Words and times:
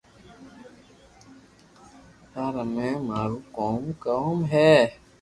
يار 2.33 2.53
ھمي 2.63 2.89
مارو 3.07 3.37
ڪاو 3.55 3.75
ڪوم 4.03 4.37
ھي 4.51 4.71